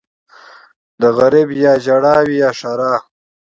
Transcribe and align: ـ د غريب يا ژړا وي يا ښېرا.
ـ 0.51 1.01
د 1.01 1.03
غريب 1.17 1.49
يا 1.63 1.73
ژړا 1.85 2.15
وي 2.25 2.35
يا 2.43 2.51
ښېرا. 2.59 2.93